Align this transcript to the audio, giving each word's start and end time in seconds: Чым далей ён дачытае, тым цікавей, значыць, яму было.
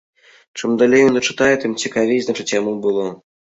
Чым 0.59 0.71
далей 0.83 1.05
ён 1.09 1.13
дачытае, 1.19 1.51
тым 1.65 1.77
цікавей, 1.85 2.19
значыць, 2.31 2.49
яму 2.59 2.77
было. 2.89 3.09